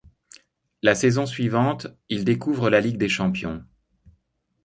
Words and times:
La 0.81 0.95
saison 0.95 1.27
suivante, 1.27 1.85
il 2.09 2.25
découvre 2.25 2.71
la 2.71 2.81
Ligue 2.81 2.97
des 2.97 3.07
champions. 3.07 3.63